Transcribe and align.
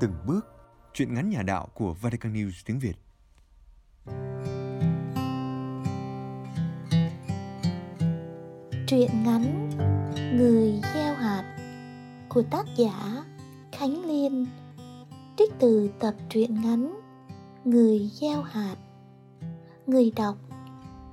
từng 0.00 0.12
bước, 0.26 0.46
chuyện 0.94 1.14
ngắn 1.14 1.30
nhà 1.30 1.42
đạo 1.42 1.68
của 1.74 1.94
Vatican 1.94 2.32
News 2.32 2.50
tiếng 2.64 2.78
Việt. 2.78 2.96
Truyện 8.86 9.10
ngắn 9.24 9.70
Người 10.36 10.80
gieo 10.94 11.14
hạt 11.14 11.56
của 12.28 12.42
tác 12.42 12.66
giả 12.76 13.24
Khánh 13.72 14.04
Liên 14.04 14.46
trích 15.38 15.52
từ 15.58 15.90
tập 16.00 16.14
truyện 16.28 16.60
ngắn 16.60 17.00
Người 17.64 18.10
gieo 18.12 18.42
hạt. 18.42 18.76
Người 19.86 20.12
đọc 20.16 20.36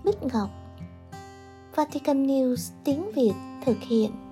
Bích 0.03 0.23
Ngọc. 0.33 0.49
Vatican 1.75 2.27
News 2.27 2.71
tiếng 2.83 3.11
Việt 3.15 3.33
thực 3.65 3.77
hiện. 3.79 4.26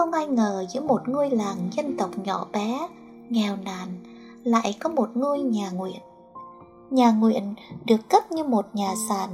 Không 0.00 0.12
ai 0.12 0.26
ngờ 0.26 0.64
giữa 0.70 0.80
một 0.80 1.08
ngôi 1.08 1.30
làng 1.30 1.56
dân 1.72 1.96
tộc 1.96 2.10
nhỏ 2.24 2.46
bé, 2.52 2.88
nghèo 3.28 3.56
nàn 3.64 3.88
lại 4.44 4.76
có 4.80 4.88
một 4.88 5.08
ngôi 5.14 5.40
nhà 5.40 5.70
nguyện. 5.70 6.00
Nhà 6.90 7.10
nguyện 7.10 7.54
được 7.84 8.08
cấp 8.08 8.32
như 8.32 8.44
một 8.44 8.66
nhà 8.72 8.94
sàn 9.08 9.30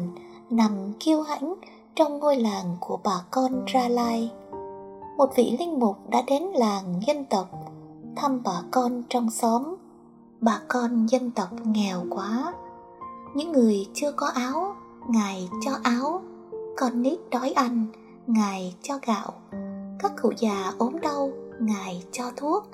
nằm 0.51 0.93
kiêu 1.01 1.23
hãnh 1.23 1.55
trong 1.95 2.19
ngôi 2.19 2.37
làng 2.37 2.77
của 2.81 2.99
bà 3.05 3.25
con 3.31 3.65
Ra 3.67 3.89
Lai. 3.89 4.33
Một 5.17 5.31
vị 5.37 5.57
linh 5.59 5.81
mục 5.81 5.97
đã 6.11 6.23
đến 6.27 6.43
làng 6.43 7.01
dân 7.07 7.25
tộc 7.25 7.49
thăm 8.17 8.43
bà 8.45 8.63
con 8.71 9.03
trong 9.09 9.31
xóm. 9.31 9.77
Bà 10.41 10.61
con 10.69 11.07
dân 11.07 11.31
tộc 11.31 11.49
nghèo 11.65 12.05
quá. 12.11 12.55
Những 13.35 13.53
người 13.53 13.87
chưa 13.95 14.13
có 14.13 14.27
áo, 14.27 14.77
Ngài 15.09 15.49
cho 15.65 15.73
áo. 15.83 16.21
Con 16.77 17.03
nít 17.03 17.19
đói 17.31 17.53
ăn, 17.53 17.87
Ngài 18.27 18.75
cho 18.83 18.99
gạo. 19.07 19.33
Các 19.99 20.13
cụ 20.23 20.33
già 20.39 20.73
ốm 20.79 21.01
đau, 21.01 21.31
Ngài 21.61 22.03
cho 22.13 22.25
thuốc. 22.37 22.65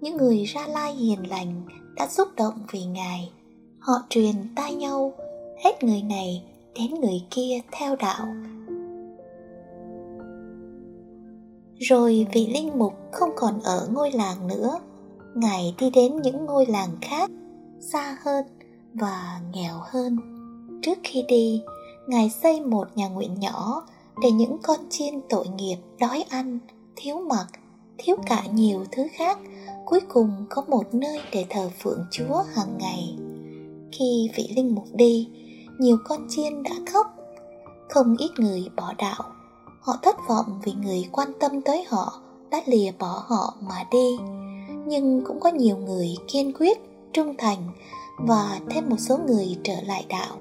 Những 0.00 0.16
người 0.16 0.44
ra 0.44 0.66
lai 0.66 0.94
hiền 0.94 1.30
lành 1.30 1.62
đã 1.96 2.08
xúc 2.08 2.28
động 2.36 2.54
vì 2.72 2.84
Ngài. 2.84 3.32
Họ 3.78 3.92
truyền 4.08 4.34
tai 4.56 4.74
nhau, 4.74 5.12
hết 5.64 5.84
người 5.84 6.02
này 6.02 6.42
đến 6.74 6.94
người 7.00 7.22
kia 7.30 7.60
theo 7.72 7.96
đạo. 7.96 8.26
Rồi 11.78 12.26
vị 12.32 12.46
linh 12.46 12.78
mục 12.78 12.92
không 13.12 13.30
còn 13.36 13.60
ở 13.62 13.88
ngôi 13.92 14.10
làng 14.10 14.46
nữa, 14.46 14.80
Ngài 15.34 15.74
đi 15.78 15.90
đến 15.90 16.16
những 16.22 16.46
ngôi 16.46 16.66
làng 16.66 16.90
khác, 17.00 17.30
xa 17.80 18.16
hơn 18.24 18.44
và 18.94 19.40
nghèo 19.52 19.74
hơn. 19.92 20.16
Trước 20.82 20.98
khi 21.04 21.24
đi, 21.28 21.62
Ngài 22.06 22.30
xây 22.30 22.60
một 22.60 22.88
nhà 22.94 23.08
nguyện 23.08 23.34
nhỏ 23.40 23.86
để 24.20 24.30
những 24.30 24.58
con 24.62 24.80
chiên 24.90 25.20
tội 25.28 25.48
nghiệp 25.48 25.76
đói 26.00 26.24
ăn, 26.30 26.58
thiếu 26.96 27.20
mặc, 27.20 27.46
thiếu 27.98 28.16
cả 28.26 28.44
nhiều 28.52 28.84
thứ 28.92 29.06
khác, 29.12 29.38
cuối 29.84 30.00
cùng 30.08 30.46
có 30.50 30.64
một 30.68 30.94
nơi 30.94 31.20
để 31.32 31.46
thờ 31.50 31.70
phượng 31.82 32.04
Chúa 32.10 32.42
hàng 32.54 32.78
ngày. 32.78 33.16
Khi 33.92 34.30
vị 34.36 34.52
linh 34.56 34.74
mục 34.74 34.84
đi, 34.92 35.28
nhiều 35.78 35.96
con 36.04 36.26
chiên 36.28 36.62
đã 36.62 36.70
khóc. 36.92 37.06
Không 37.90 38.16
ít 38.18 38.30
người 38.38 38.68
bỏ 38.76 38.92
đạo. 38.98 39.24
Họ 39.80 39.96
thất 40.02 40.16
vọng 40.28 40.60
vì 40.64 40.72
người 40.72 41.08
quan 41.12 41.28
tâm 41.40 41.62
tới 41.62 41.84
họ 41.88 42.20
đã 42.50 42.60
lìa 42.66 42.90
bỏ 42.98 43.24
họ 43.26 43.54
mà 43.60 43.84
đi. 43.90 44.16
Nhưng 44.86 45.22
cũng 45.24 45.40
có 45.40 45.48
nhiều 45.48 45.76
người 45.76 46.16
kiên 46.28 46.52
quyết, 46.52 46.78
trung 47.12 47.34
thành 47.38 47.58
và 48.18 48.60
thêm 48.70 48.88
một 48.88 48.96
số 48.98 49.18
người 49.26 49.56
trở 49.62 49.74
lại 49.86 50.06
đạo. 50.08 50.36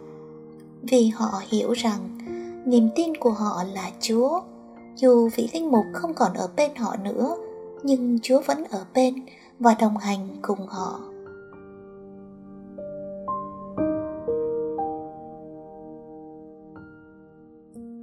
Vì 0.81 1.07
họ 1.07 1.41
hiểu 1.49 1.71
rằng 1.71 2.17
niềm 2.65 2.89
tin 2.95 3.17
của 3.17 3.31
họ 3.31 3.63
là 3.73 3.91
Chúa. 3.99 4.41
Dù 4.95 5.29
vị 5.35 5.49
linh 5.53 5.71
mục 5.71 5.85
không 5.93 6.13
còn 6.13 6.33
ở 6.33 6.49
bên 6.55 6.75
họ 6.75 6.95
nữa, 7.03 7.35
nhưng 7.83 8.19
Chúa 8.23 8.41
vẫn 8.45 8.63
ở 8.71 8.85
bên 8.93 9.15
và 9.59 9.75
đồng 9.79 9.97
hành 9.97 10.27
cùng 10.41 10.67
họ. 10.67 10.99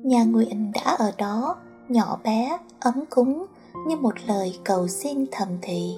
Nhà 0.03 0.25
nguyện 0.25 0.73
đã 0.75 0.97
ở 0.99 1.13
đó, 1.19 1.57
nhỏ 1.89 2.19
bé, 2.25 2.59
ấm 2.81 3.05
cúng 3.11 3.47
như 3.87 3.97
một 3.97 4.15
lời 4.27 4.59
cầu 4.65 4.89
xin 4.89 5.25
thầm 5.33 5.49
thì. 5.63 5.97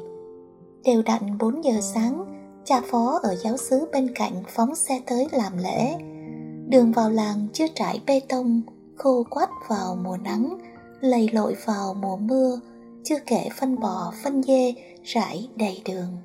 Đều 0.84 1.02
đặn 1.02 1.38
4 1.38 1.64
giờ 1.64 1.72
sáng, 1.80 2.24
cha 2.64 2.80
phó 2.90 3.18
ở 3.22 3.36
giáo 3.36 3.56
xứ 3.56 3.88
bên 3.92 4.14
cạnh 4.14 4.42
phóng 4.48 4.74
xe 4.74 5.00
tới 5.06 5.28
làm 5.32 5.52
lễ. 5.58 5.96
Đường 6.70 6.92
vào 6.92 7.10
làng 7.10 7.46
chưa 7.52 7.66
trải 7.74 8.00
bê 8.06 8.20
tông, 8.28 8.62
khô 8.96 9.24
quắt 9.30 9.50
vào 9.68 9.96
mùa 10.04 10.16
nắng, 10.16 10.58
lầy 11.00 11.28
lội 11.32 11.56
vào 11.64 11.94
mùa 11.94 12.16
mưa, 12.16 12.60
chưa 13.04 13.18
kể 13.26 13.48
phân 13.58 13.80
bò, 13.80 14.12
phân 14.22 14.42
dê 14.42 14.74
rải 15.04 15.48
đầy 15.56 15.82
đường. 15.84 16.16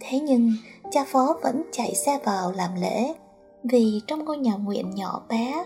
Thế 0.00 0.20
nhưng 0.20 0.52
cha 0.90 1.04
phó 1.04 1.36
vẫn 1.42 1.62
chạy 1.72 1.94
xe 1.94 2.18
vào 2.24 2.52
làm 2.52 2.70
lễ, 2.80 3.14
vì 3.64 4.00
trong 4.06 4.24
ngôi 4.24 4.38
nhà 4.38 4.54
nguyện 4.54 4.90
nhỏ 4.94 5.22
bé 5.28 5.64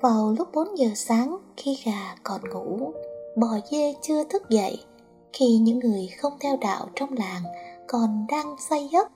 vào 0.00 0.34
lúc 0.38 0.48
4 0.54 0.78
giờ 0.78 0.88
sáng 0.94 1.38
khi 1.56 1.78
gà 1.84 2.14
còn 2.22 2.40
ngủ, 2.50 2.92
bò 3.36 3.58
dê 3.70 3.94
chưa 4.02 4.24
thức 4.24 4.50
dậy, 4.50 4.84
khi 5.32 5.56
những 5.56 5.78
người 5.78 6.06
không 6.06 6.32
theo 6.40 6.56
đạo 6.56 6.88
trong 6.94 7.12
làng 7.12 7.42
còn 7.86 8.26
đang 8.28 8.56
say 8.68 8.88
giấc, 8.92 9.08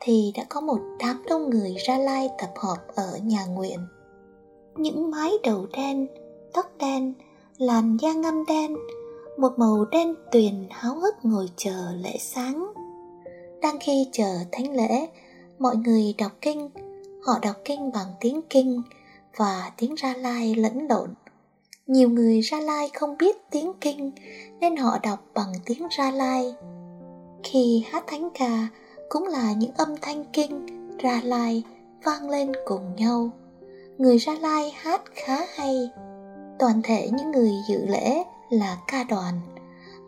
thì 0.00 0.32
đã 0.36 0.44
có 0.48 0.60
một 0.60 0.78
đám 0.98 1.22
đông 1.28 1.50
người 1.50 1.74
ra 1.86 1.98
lai 1.98 2.28
tập 2.38 2.50
họp 2.56 2.78
ở 2.94 3.18
nhà 3.22 3.44
nguyện. 3.44 3.78
Những 4.76 5.10
mái 5.10 5.32
đầu 5.42 5.66
đen, 5.72 6.06
tóc 6.52 6.66
đen, 6.78 7.14
làn 7.58 7.96
da 7.96 8.12
ngâm 8.12 8.44
đen, 8.46 8.76
một 9.38 9.58
màu 9.58 9.84
đen 9.84 10.14
tuyền 10.32 10.66
háo 10.70 10.94
hức 10.94 11.14
ngồi 11.22 11.48
chờ 11.56 11.92
lễ 12.02 12.16
sáng. 12.18 12.72
Đang 13.62 13.78
khi 13.80 14.08
chờ 14.12 14.38
thánh 14.52 14.74
lễ, 14.76 15.08
mọi 15.58 15.76
người 15.76 16.14
đọc 16.18 16.32
kinh, 16.40 16.70
họ 17.26 17.38
đọc 17.42 17.56
kinh 17.64 17.92
bằng 17.92 18.08
tiếng 18.20 18.40
kinh, 18.50 18.82
và 19.36 19.70
tiếng 19.76 19.94
Ra 19.94 20.14
Lai 20.14 20.54
lẫn 20.54 20.86
lộn. 20.88 21.14
Nhiều 21.86 22.08
người 22.08 22.40
Ra 22.40 22.60
Lai 22.60 22.90
không 22.94 23.18
biết 23.18 23.50
tiếng 23.50 23.72
Kinh 23.80 24.12
nên 24.60 24.76
họ 24.76 24.98
đọc 25.02 25.18
bằng 25.34 25.52
tiếng 25.66 25.86
Ra 25.90 26.10
Lai. 26.10 26.54
Khi 27.42 27.84
hát 27.90 28.04
thánh 28.06 28.28
ca 28.34 28.68
cũng 29.10 29.26
là 29.26 29.52
những 29.52 29.70
âm 29.76 29.94
thanh 30.02 30.24
Kinh, 30.32 30.66
Ra 30.98 31.20
Lai 31.24 31.62
vang 32.04 32.30
lên 32.30 32.52
cùng 32.64 32.96
nhau. 32.96 33.30
Người 33.98 34.18
Ra 34.18 34.32
Lai 34.40 34.70
hát 34.76 35.02
khá 35.14 35.38
hay. 35.54 35.90
Toàn 36.58 36.80
thể 36.84 37.10
những 37.12 37.30
người 37.30 37.52
dự 37.68 37.86
lễ 37.86 38.24
là 38.50 38.78
ca 38.86 39.04
đoàn. 39.04 39.34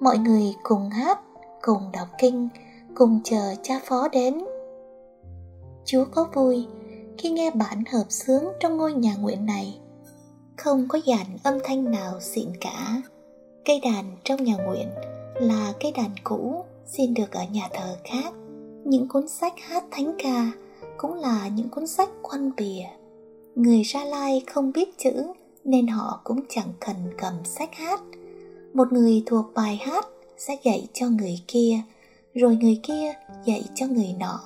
Mọi 0.00 0.18
người 0.18 0.54
cùng 0.62 0.90
hát, 0.90 1.20
cùng 1.62 1.92
đọc 1.92 2.08
kinh, 2.18 2.48
cùng 2.94 3.20
chờ 3.24 3.54
cha 3.62 3.80
phó 3.84 4.08
đến. 4.08 4.44
Chúa 5.84 6.04
có 6.04 6.28
vui 6.34 6.66
khi 7.18 7.30
nghe 7.30 7.50
bản 7.50 7.84
hợp 7.92 8.04
sướng 8.08 8.48
trong 8.60 8.76
ngôi 8.76 8.92
nhà 8.92 9.14
nguyện 9.14 9.46
này 9.46 9.78
không 10.56 10.88
có 10.88 10.98
dàn 11.06 11.26
âm 11.42 11.58
thanh 11.64 11.90
nào 11.90 12.20
xịn 12.20 12.48
cả 12.60 13.02
cây 13.64 13.80
đàn 13.80 14.16
trong 14.24 14.44
nhà 14.44 14.56
nguyện 14.56 14.88
là 15.34 15.72
cây 15.80 15.92
đàn 15.92 16.10
cũ 16.24 16.64
xin 16.86 17.14
được 17.14 17.32
ở 17.32 17.44
nhà 17.52 17.68
thờ 17.72 17.96
khác 18.04 18.32
những 18.84 19.08
cuốn 19.08 19.28
sách 19.28 19.54
hát 19.58 19.84
thánh 19.90 20.14
ca 20.18 20.50
cũng 20.96 21.14
là 21.14 21.48
những 21.48 21.68
cuốn 21.68 21.86
sách 21.86 22.08
quan 22.22 22.50
bìa. 22.56 22.84
Người 23.54 23.82
ra 23.82 24.04
lai 24.04 24.42
không 24.46 24.72
biết 24.72 24.98
chữ 24.98 25.12
nên 25.64 25.86
họ 25.86 26.20
cũng 26.24 26.40
chẳng 26.48 26.72
cần 26.80 26.96
cầm 27.18 27.34
sách 27.44 27.74
hát. 27.74 28.00
Một 28.74 28.92
người 28.92 29.22
thuộc 29.26 29.46
bài 29.54 29.76
hát 29.76 30.06
sẽ 30.38 30.56
dạy 30.62 30.88
cho 30.92 31.08
người 31.08 31.40
kia, 31.48 31.80
rồi 32.34 32.56
người 32.56 32.80
kia 32.82 33.12
dạy 33.44 33.64
cho 33.74 33.86
người 33.86 34.14
nọ. 34.20 34.40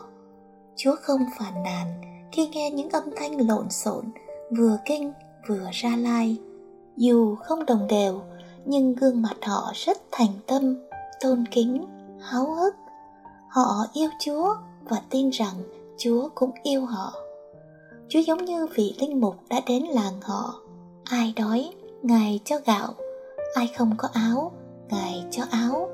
Chúa 0.77 0.97
không 1.01 1.21
phàn 1.39 1.63
nàn 1.65 1.87
khi 2.33 2.49
nghe 2.49 2.71
những 2.71 2.91
âm 2.91 3.05
thanh 3.17 3.49
lộn 3.49 3.71
xộn, 3.71 4.05
vừa 4.59 4.79
kinh 4.85 5.13
vừa 5.49 5.69
ra 5.73 5.97
lai. 5.97 6.37
Dù 6.97 7.35
không 7.35 7.67
đồng 7.67 7.87
đều, 7.89 8.21
nhưng 8.65 8.95
gương 8.95 9.23
mặt 9.23 9.37
họ 9.43 9.73
rất 9.75 9.99
thành 10.11 10.33
tâm, 10.47 10.77
tôn 11.21 11.45
kính, 11.51 11.87
háo 12.21 12.55
hức 12.55 12.75
họ 13.57 13.87
yêu 13.93 14.09
chúa 14.19 14.55
và 14.89 15.03
tin 15.11 15.31
rằng 15.31 15.55
chúa 15.97 16.29
cũng 16.35 16.51
yêu 16.63 16.85
họ. 16.85 17.13
Chúa 18.09 18.19
giống 18.19 18.45
như 18.45 18.67
vị 18.67 18.95
linh 19.01 19.21
mục 19.21 19.37
đã 19.51 19.61
đến 19.67 19.83
làng 19.83 20.21
họ. 20.23 20.61
Ai 21.05 21.33
đói, 21.37 21.71
ngài 22.03 22.41
cho 22.45 22.57
gạo. 22.67 22.95
Ai 23.55 23.71
không 23.79 23.95
có 23.97 24.09
áo, 24.13 24.53
ngài 24.91 25.25
cho 25.31 25.43
áo. 25.51 25.89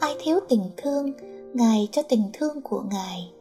Ai 0.00 0.16
thiếu 0.20 0.40
tình 0.48 0.70
thương, 0.76 1.12
ngài 1.54 1.88
cho 1.92 2.02
tình 2.02 2.22
thương 2.32 2.60
của 2.60 2.82
ngài. 2.90 3.32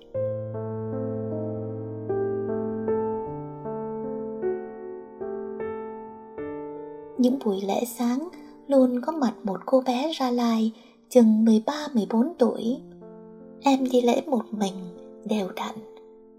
Những 7.17 7.39
buổi 7.45 7.61
lễ 7.61 7.85
sáng, 7.85 8.27
luôn 8.67 9.01
có 9.01 9.11
mặt 9.11 9.33
một 9.43 9.59
cô 9.65 9.81
bé 9.81 10.11
ra 10.13 10.31
lai, 10.31 10.71
chừng 11.09 11.45
13-14 11.45 12.33
tuổi. 12.39 12.81
Em 13.63 13.89
đi 13.91 14.01
lễ 14.01 14.21
một 14.27 14.43
mình, 14.51 14.73
đều 15.25 15.49
đặn. 15.55 15.75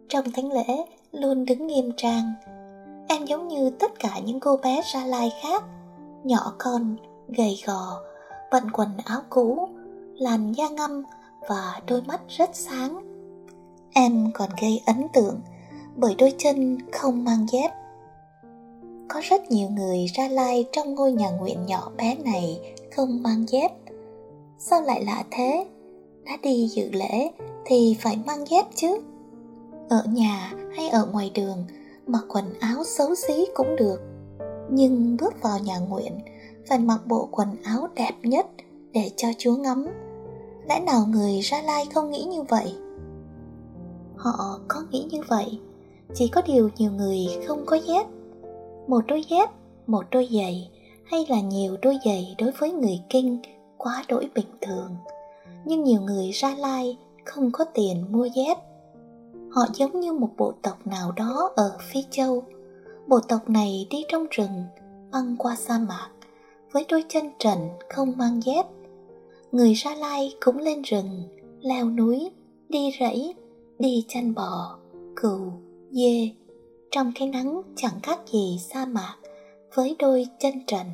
Trong 0.08 0.32
thánh 0.32 0.52
lễ 0.52 0.84
luôn 1.12 1.44
đứng 1.44 1.66
nghiêm 1.66 1.92
trang. 1.96 2.32
em 3.08 3.24
giống 3.24 3.48
như 3.48 3.70
tất 3.70 3.92
cả 3.98 4.18
những 4.24 4.40
cô 4.40 4.56
bé 4.56 4.80
Gia 4.94 5.06
Lai 5.06 5.32
khác, 5.42 5.64
nhỏ 6.24 6.54
con, 6.58 6.96
gầy 7.28 7.58
gò, 7.66 8.00
bận 8.50 8.64
quần 8.72 8.88
áo 9.04 9.20
cũ, 9.30 9.68
làn 10.14 10.52
da 10.52 10.68
ngâm 10.68 11.02
và 11.48 11.80
đôi 11.86 12.02
mắt 12.02 12.20
rất 12.28 12.50
sáng. 12.52 13.00
Em 13.92 14.30
còn 14.34 14.50
gây 14.60 14.82
ấn 14.86 15.06
tượng 15.12 15.40
bởi 15.96 16.14
đôi 16.18 16.34
chân 16.38 16.78
không 16.92 17.24
mang 17.24 17.46
dép. 17.52 17.70
Có 19.08 19.20
rất 19.24 19.50
nhiều 19.50 19.68
người 19.68 20.06
ra 20.14 20.28
lai 20.28 20.64
trong 20.72 20.94
ngôi 20.94 21.12
nhà 21.12 21.30
nguyện 21.30 21.66
nhỏ 21.66 21.92
bé 21.96 22.14
này 22.24 22.60
không 22.96 23.22
mang 23.22 23.44
dép. 23.48 23.72
Sao 24.58 24.82
lại 24.82 25.04
lạ 25.04 25.24
thế? 25.30 25.66
Đã 26.24 26.32
đi 26.42 26.68
dự 26.68 26.90
lễ 26.92 27.30
thì 27.64 27.96
phải 28.00 28.18
mang 28.26 28.44
dép 28.48 28.66
chứ. 28.74 29.00
Ở 29.88 30.04
nhà 30.12 30.52
hay 30.76 30.88
ở 30.88 31.06
ngoài 31.12 31.30
đường 31.34 31.64
mặc 32.06 32.24
quần 32.28 32.44
áo 32.60 32.84
xấu 32.84 33.14
xí 33.14 33.46
cũng 33.54 33.76
được. 33.76 34.00
Nhưng 34.70 35.16
bước 35.20 35.42
vào 35.42 35.58
nhà 35.58 35.78
nguyện 35.78 36.12
phải 36.68 36.78
mặc 36.78 37.00
bộ 37.06 37.28
quần 37.30 37.48
áo 37.64 37.88
đẹp 37.94 38.12
nhất 38.22 38.46
để 38.92 39.10
cho 39.16 39.28
Chúa 39.38 39.56
ngắm. 39.56 39.86
Lẽ 40.68 40.80
nào 40.80 41.06
người 41.08 41.40
Ra 41.40 41.62
Lai 41.62 41.86
không 41.94 42.10
nghĩ 42.10 42.24
như 42.24 42.42
vậy? 42.42 42.74
Họ 44.16 44.58
có 44.68 44.82
nghĩ 44.90 45.06
như 45.10 45.22
vậy, 45.28 45.58
chỉ 46.14 46.28
có 46.28 46.42
điều 46.46 46.70
nhiều 46.76 46.90
người 46.90 47.18
không 47.46 47.66
có 47.66 47.76
dép. 47.76 48.06
Một 48.86 49.04
đôi 49.08 49.24
dép, 49.28 49.50
một 49.86 50.04
đôi 50.10 50.28
giày 50.32 50.70
hay 51.04 51.26
là 51.28 51.40
nhiều 51.40 51.76
đôi 51.82 51.98
giày 52.04 52.34
đối 52.38 52.50
với 52.50 52.72
người 52.72 53.00
kinh 53.10 53.38
quá 53.78 54.04
đổi 54.08 54.30
bình 54.34 54.46
thường. 54.60 54.96
Nhưng 55.64 55.84
nhiều 55.84 56.00
người 56.00 56.30
Ra 56.30 56.54
Lai 56.54 56.98
không 57.24 57.50
có 57.52 57.64
tiền 57.64 58.04
mua 58.10 58.24
dép. 58.24 58.58
Họ 59.50 59.62
giống 59.74 60.00
như 60.00 60.12
một 60.12 60.30
bộ 60.36 60.52
tộc 60.62 60.86
nào 60.86 61.12
đó 61.12 61.52
ở 61.56 61.76
Phi 61.80 62.04
Châu. 62.10 62.44
Bộ 63.06 63.20
tộc 63.20 63.50
này 63.50 63.86
đi 63.90 64.04
trong 64.08 64.26
rừng, 64.30 64.64
băng 65.12 65.36
qua 65.38 65.56
sa 65.56 65.78
mạc, 65.78 66.10
với 66.72 66.84
đôi 66.88 67.04
chân 67.08 67.30
trần 67.38 67.58
không 67.88 68.12
mang 68.16 68.40
dép. 68.44 68.66
Người 69.52 69.74
Gia 69.84 69.94
Lai 69.94 70.34
cũng 70.40 70.58
lên 70.58 70.82
rừng, 70.82 71.22
leo 71.60 71.90
núi, 71.90 72.30
đi 72.68 72.90
rẫy, 73.00 73.34
đi 73.78 74.04
chăn 74.08 74.34
bò, 74.34 74.78
cừu, 75.16 75.52
dê, 75.90 76.30
trong 76.90 77.12
cái 77.14 77.28
nắng 77.28 77.62
chẳng 77.76 78.00
khác 78.02 78.18
gì 78.32 78.58
sa 78.70 78.86
mạc 78.86 79.16
với 79.74 79.96
đôi 79.98 80.26
chân 80.38 80.52
trần. 80.66 80.86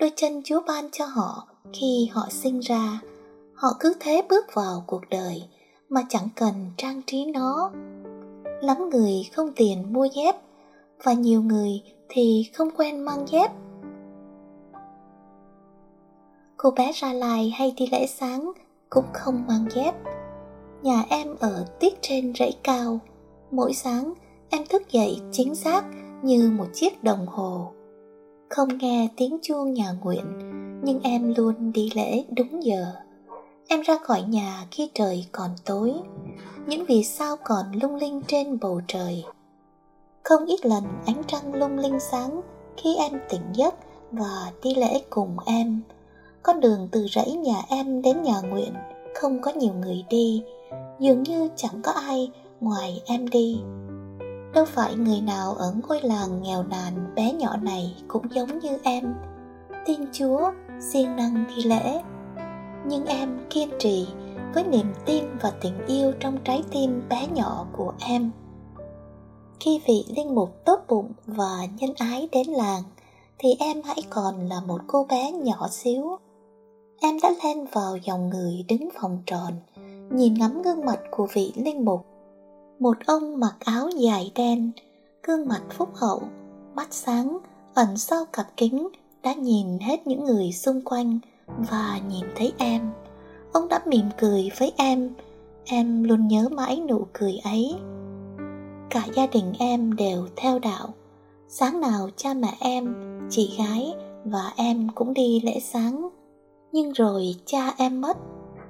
Đôi 0.00 0.12
chân 0.16 0.42
Chúa 0.44 0.60
ban 0.66 0.90
cho 0.92 1.06
họ 1.06 1.48
khi 1.72 2.08
họ 2.12 2.26
sinh 2.30 2.60
ra, 2.60 3.00
họ 3.54 3.68
cứ 3.80 3.94
thế 4.00 4.22
bước 4.28 4.44
vào 4.54 4.84
cuộc 4.86 5.02
đời 5.10 5.42
mà 5.88 6.02
chẳng 6.08 6.28
cần 6.36 6.54
trang 6.76 7.00
trí 7.06 7.24
nó. 7.24 7.70
Lắm 8.60 8.88
người 8.90 9.28
không 9.32 9.52
tiền 9.56 9.92
mua 9.92 10.04
dép 10.04 10.36
và 11.02 11.12
nhiều 11.12 11.42
người 11.42 11.82
thì 12.08 12.50
không 12.54 12.68
quen 12.76 13.00
mang 13.00 13.26
dép. 13.28 13.50
Cô 16.56 16.70
bé 16.70 16.92
ra 16.94 17.12
lai 17.12 17.50
hay 17.58 17.74
đi 17.76 17.86
lễ 17.86 18.06
sáng 18.06 18.52
cũng 18.90 19.04
không 19.12 19.46
mang 19.48 19.66
dép. 19.74 19.94
Nhà 20.82 21.04
em 21.08 21.36
ở 21.40 21.66
tiết 21.80 21.94
trên 22.02 22.32
rẫy 22.38 22.52
cao. 22.62 22.98
Mỗi 23.50 23.72
sáng, 23.72 24.14
em 24.50 24.62
thức 24.68 24.82
dậy 24.90 25.20
chính 25.32 25.54
xác 25.54 25.84
như 26.22 26.50
một 26.56 26.66
chiếc 26.74 27.04
đồng 27.04 27.26
hồ. 27.26 27.72
Không 28.50 28.78
nghe 28.78 29.08
tiếng 29.16 29.38
chuông 29.42 29.74
nhà 29.74 29.92
nguyện, 30.02 30.24
nhưng 30.84 31.00
em 31.00 31.34
luôn 31.36 31.72
đi 31.72 31.90
lễ 31.94 32.24
đúng 32.36 32.64
giờ 32.64 32.86
em 33.68 33.80
ra 33.80 33.98
khỏi 34.02 34.22
nhà 34.22 34.66
khi 34.70 34.90
trời 34.94 35.26
còn 35.32 35.50
tối. 35.64 35.94
Những 36.66 36.84
vì 36.84 37.04
sao 37.04 37.36
còn 37.44 37.66
lung 37.82 37.94
linh 37.94 38.22
trên 38.26 38.58
bầu 38.60 38.80
trời. 38.88 39.24
Không 40.22 40.46
ít 40.46 40.66
lần 40.66 40.84
ánh 41.06 41.22
trăng 41.26 41.54
lung 41.54 41.78
linh 41.78 42.00
sáng 42.00 42.40
khi 42.76 42.96
em 42.96 43.12
tỉnh 43.28 43.42
giấc 43.52 43.74
và 44.12 44.52
đi 44.62 44.74
lễ 44.74 45.02
cùng 45.10 45.36
em. 45.46 45.82
Con 46.42 46.60
đường 46.60 46.88
từ 46.92 47.06
rẫy 47.10 47.32
nhà 47.32 47.62
em 47.68 48.02
đến 48.02 48.22
nhà 48.22 48.40
nguyện, 48.40 48.74
không 49.14 49.40
có 49.42 49.52
nhiều 49.52 49.72
người 49.74 50.04
đi. 50.10 50.42
Dường 50.98 51.22
như 51.22 51.48
chẳng 51.56 51.82
có 51.82 51.92
ai 51.92 52.30
ngoài 52.60 53.02
em 53.06 53.28
đi. 53.28 53.60
Đâu 54.54 54.64
phải 54.64 54.94
người 54.94 55.20
nào 55.20 55.54
ở 55.54 55.74
ngôi 55.88 56.00
làng 56.00 56.42
nghèo 56.42 56.62
nàn 56.62 57.14
bé 57.14 57.32
nhỏ 57.32 57.56
này 57.56 57.94
cũng 58.08 58.32
giống 58.32 58.58
như 58.58 58.78
em. 58.82 59.14
Tin 59.86 60.00
chúa, 60.12 60.50
siêng 60.80 61.16
năng 61.16 61.44
đi 61.56 61.62
lễ 61.62 62.00
nhưng 62.86 63.06
em 63.06 63.38
kiên 63.50 63.68
trì 63.78 64.06
với 64.54 64.64
niềm 64.64 64.86
tin 65.06 65.24
và 65.42 65.52
tình 65.60 65.86
yêu 65.86 66.12
trong 66.20 66.38
trái 66.44 66.62
tim 66.70 67.02
bé 67.08 67.26
nhỏ 67.34 67.66
của 67.76 67.92
em. 68.00 68.30
Khi 69.60 69.80
vị 69.86 70.04
linh 70.16 70.34
mục 70.34 70.64
tốt 70.64 70.80
bụng 70.88 71.12
và 71.26 71.66
nhân 71.78 71.90
ái 71.98 72.28
đến 72.32 72.46
làng, 72.48 72.82
thì 73.38 73.56
em 73.58 73.82
hãy 73.84 74.02
còn 74.10 74.48
là 74.48 74.60
một 74.60 74.80
cô 74.86 75.06
bé 75.08 75.32
nhỏ 75.32 75.68
xíu. 75.70 76.16
Em 77.00 77.20
đã 77.22 77.34
len 77.44 77.66
vào 77.72 77.96
dòng 77.96 78.30
người 78.30 78.64
đứng 78.68 78.88
vòng 79.02 79.22
tròn, 79.26 79.52
nhìn 80.10 80.34
ngắm 80.34 80.62
gương 80.62 80.84
mặt 80.84 81.00
của 81.10 81.26
vị 81.34 81.52
linh 81.56 81.84
mục. 81.84 82.06
Một 82.78 82.96
ông 83.06 83.40
mặc 83.40 83.56
áo 83.60 83.88
dài 83.88 84.32
đen, 84.34 84.70
gương 85.22 85.48
mặt 85.48 85.62
phúc 85.70 85.88
hậu, 85.94 86.22
mắt 86.74 86.88
sáng, 86.90 87.38
ẩn 87.74 87.96
sau 87.96 88.24
cặp 88.32 88.46
kính 88.56 88.88
đã 89.22 89.34
nhìn 89.34 89.78
hết 89.78 90.06
những 90.06 90.24
người 90.24 90.52
xung 90.52 90.80
quanh 90.80 91.18
và 91.46 92.00
nhìn 92.08 92.24
thấy 92.36 92.52
em, 92.58 92.90
ông 93.52 93.68
đã 93.68 93.80
mỉm 93.86 94.06
cười 94.18 94.50
với 94.58 94.72
em. 94.76 95.10
Em 95.64 96.04
luôn 96.04 96.28
nhớ 96.28 96.48
mãi 96.48 96.80
nụ 96.88 97.06
cười 97.12 97.38
ấy. 97.44 97.74
Cả 98.90 99.02
gia 99.14 99.26
đình 99.26 99.52
em 99.58 99.96
đều 99.96 100.26
theo 100.36 100.58
đạo. 100.58 100.94
Sáng 101.48 101.80
nào 101.80 102.08
cha 102.16 102.34
mẹ 102.34 102.56
em, 102.60 102.94
chị 103.30 103.54
gái 103.58 103.94
và 104.24 104.52
em 104.56 104.88
cũng 104.94 105.14
đi 105.14 105.40
lễ 105.40 105.60
sáng. 105.60 106.08
Nhưng 106.72 106.92
rồi 106.92 107.34
cha 107.46 107.74
em 107.78 108.00
mất, 108.00 108.16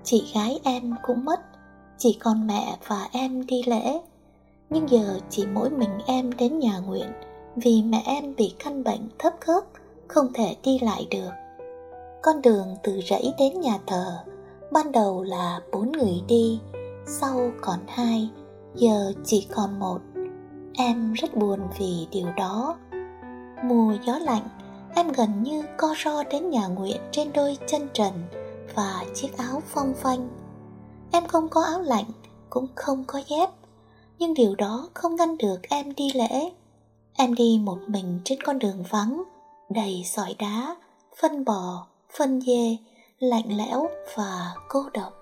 chị 0.05 0.25
gái 0.35 0.61
em 0.65 0.95
cũng 1.03 1.25
mất. 1.25 1.41
Chỉ 1.99 2.17
còn 2.21 2.47
mẹ 2.47 2.77
và 2.89 3.09
em 3.13 3.47
đi 3.47 3.63
lễ. 3.67 4.01
Nhưng 4.71 4.91
giờ 4.91 5.21
chỉ 5.31 5.47
mỗi 5.55 5.71
mình 5.71 5.99
em 6.07 6.33
đến 6.33 6.59
nhà 6.59 6.79
nguyện 6.79 7.09
vì 7.57 7.83
mẹ 7.83 8.03
em 8.07 8.35
bị 8.37 8.55
căn 8.65 8.85
bệnh 8.85 9.09
thấp 9.19 9.33
khớp, 9.41 9.65
không 10.09 10.33
thể 10.33 10.57
đi 10.63 10.79
lại 10.79 11.07
được 11.11 11.31
con 12.25 12.43
đường 12.43 12.77
từ 12.83 13.01
rẫy 13.11 13.35
đến 13.39 13.61
nhà 13.61 13.79
thờ, 13.87 14.19
ban 14.73 14.93
đầu 14.93 15.23
là 15.23 15.61
bốn 15.73 15.93
người 15.93 16.23
đi, 16.29 16.61
sau 17.07 17.51
còn 17.61 17.79
hai, 17.89 18.31
giờ 18.75 19.13
chỉ 19.25 19.47
còn 19.55 19.79
một. 19.79 19.99
Em 20.75 21.13
rất 21.13 21.37
buồn 21.37 21.61
vì 21.79 22.07
điều 22.11 22.27
đó. 22.37 22.77
Mùa 23.65 23.95
gió 24.07 24.19
lạnh, 24.19 24.49
em 24.95 25.09
gần 25.09 25.43
như 25.43 25.63
co 25.77 25.95
ro 26.05 26.23
đến 26.23 26.51
nhà 26.51 26.67
nguyện 26.67 26.97
trên 27.11 27.33
đôi 27.33 27.59
chân 27.67 27.89
trần 27.93 28.13
và 28.75 29.05
chiếc 29.15 29.37
áo 29.37 29.63
phong 29.67 29.95
phanh. 29.95 30.29
Em 31.13 31.27
không 31.27 31.49
có 31.49 31.63
áo 31.63 31.81
lạnh, 31.81 32.11
cũng 32.51 32.67
không 32.75 33.05
có 33.07 33.21
dép, 33.29 33.51
nhưng 34.19 34.35
điều 34.35 34.55
đó 34.55 34.89
không 34.95 35.17
ngăn 35.17 35.39
được 35.39 35.63
em 35.69 35.95
đi 35.95 36.13
lễ. 36.15 36.51
Em 37.15 37.35
đi 37.35 37.61
một 37.65 37.79
mình 37.87 38.21
trên 38.25 38.43
con 38.43 38.59
đường 38.59 38.85
vắng, 38.91 39.23
đầy 39.69 40.03
sỏi 40.05 40.35
đá, 40.39 40.77
phân 41.21 41.45
bò 41.45 41.87
phân 42.19 42.41
dê 42.41 42.77
lạnh 43.19 43.57
lẽo 43.57 43.89
và 44.15 44.55
cô 44.69 44.85
độc. 44.95 45.13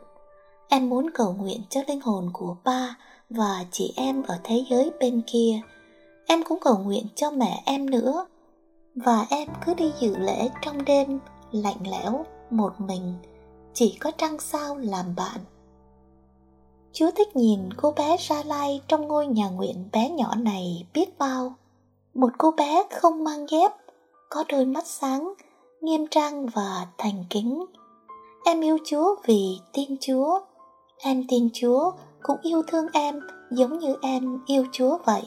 Em 0.68 0.88
muốn 0.88 1.10
cầu 1.14 1.32
nguyện 1.32 1.60
cho 1.70 1.80
linh 1.88 2.00
hồn 2.00 2.30
của 2.32 2.56
ba 2.64 2.96
và 3.30 3.64
chị 3.70 3.92
em 3.96 4.22
ở 4.22 4.38
thế 4.44 4.64
giới 4.70 4.90
bên 5.00 5.22
kia. 5.26 5.60
Em 6.26 6.42
cũng 6.44 6.58
cầu 6.60 6.78
nguyện 6.78 7.06
cho 7.14 7.30
mẹ 7.30 7.62
em 7.66 7.90
nữa. 7.90 8.26
Và 8.94 9.26
em 9.30 9.48
cứ 9.66 9.74
đi 9.74 9.92
dự 10.00 10.16
lễ 10.16 10.48
trong 10.62 10.84
đêm 10.84 11.18
lạnh 11.52 11.82
lẽo 11.90 12.24
một 12.50 12.80
mình. 12.80 13.14
Chỉ 13.74 13.96
có 14.00 14.10
trăng 14.10 14.38
sao 14.38 14.76
làm 14.76 15.14
bạn. 15.16 15.40
Chúa 16.92 17.10
thích 17.10 17.36
nhìn 17.36 17.60
cô 17.76 17.92
bé 17.92 18.16
ra 18.16 18.42
lai 18.46 18.80
trong 18.88 19.08
ngôi 19.08 19.26
nhà 19.26 19.48
nguyện 19.48 19.88
bé 19.92 20.10
nhỏ 20.10 20.34
này 20.34 20.86
biết 20.94 21.18
bao. 21.18 21.54
Một 22.14 22.30
cô 22.38 22.50
bé 22.50 22.84
không 22.90 23.24
mang 23.24 23.46
dép 23.50 23.72
có 24.30 24.44
đôi 24.48 24.64
mắt 24.64 24.86
sáng 24.86 25.34
nghiêm 25.82 26.06
trang 26.10 26.46
và 26.46 26.86
thành 26.98 27.24
kính. 27.30 27.64
Em 28.44 28.60
yêu 28.60 28.78
chúa 28.84 29.14
vì 29.24 29.60
tin 29.72 29.96
chúa. 30.00 30.40
Em 30.98 31.24
tin 31.28 31.48
chúa 31.52 31.90
cũng 32.22 32.36
yêu 32.42 32.62
thương 32.66 32.86
em 32.92 33.20
giống 33.50 33.78
như 33.78 33.96
em 34.02 34.38
yêu 34.46 34.64
chúa 34.72 34.98
vậy. 35.04 35.22